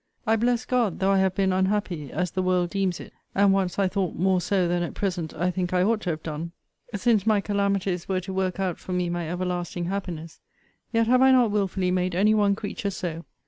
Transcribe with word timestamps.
I 0.25 0.35
bless 0.35 0.65
God, 0.65 0.97
though 0.97 1.11
I 1.11 1.19
have 1.19 1.35
been 1.35 1.53
unhappy, 1.53 2.11
as 2.11 2.31
the 2.31 2.41
world 2.41 2.71
deems 2.71 2.99
it, 2.99 3.13
and 3.35 3.53
once 3.53 3.77
I 3.77 3.87
thought 3.87 4.15
more 4.15 4.41
so 4.41 4.67
than 4.67 4.81
at 4.81 4.95
present 4.95 5.31
I 5.35 5.51
think 5.51 5.73
I 5.75 5.83
ought 5.83 6.01
to 6.01 6.09
have 6.09 6.23
done, 6.23 6.53
since 6.95 7.27
my 7.27 7.39
calamities 7.39 8.09
were 8.09 8.19
to 8.21 8.33
work 8.33 8.59
out 8.59 8.79
for 8.79 8.93
me 8.93 9.09
my 9.11 9.29
everlasting 9.29 9.85
happiness; 9.85 10.39
yet 10.91 11.05
have 11.05 11.21
I 11.21 11.29
not 11.31 11.51
wilfully 11.51 11.91
made 11.91 12.15
any 12.15 12.33
one 12.33 12.55
creature 12.55 12.89
so. 12.89 13.25